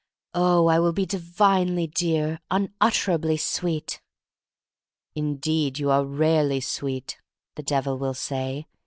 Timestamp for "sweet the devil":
6.59-7.99